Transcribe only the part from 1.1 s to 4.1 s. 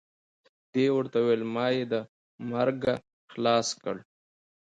وویل ما یې د مرګه خلاص کړ.